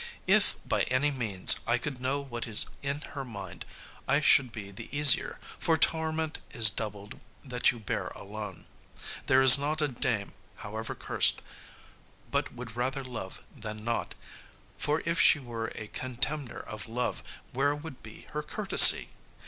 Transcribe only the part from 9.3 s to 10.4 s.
is not a dame,